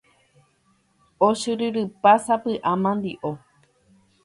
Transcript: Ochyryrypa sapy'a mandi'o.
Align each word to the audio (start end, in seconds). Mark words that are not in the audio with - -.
Ochyryrypa 1.27 2.13
sapy'a 2.25 2.73
mandi'o. 2.83 3.31